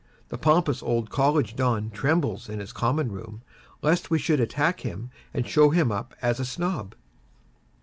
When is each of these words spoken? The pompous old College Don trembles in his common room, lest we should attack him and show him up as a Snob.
The 0.29 0.37
pompous 0.39 0.81
old 0.81 1.11
College 1.11 1.55
Don 1.55 1.91
trembles 1.91 2.49
in 2.49 2.59
his 2.59 2.73
common 2.73 3.11
room, 3.11 3.43
lest 3.83 4.09
we 4.09 4.17
should 4.17 4.39
attack 4.39 4.79
him 4.79 5.11
and 5.31 5.47
show 5.47 5.69
him 5.69 5.91
up 5.91 6.15
as 6.23 6.39
a 6.39 6.45
Snob. 6.45 6.95